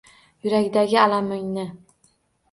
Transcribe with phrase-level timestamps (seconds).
[0.43, 1.67] Yurakdagi alamingni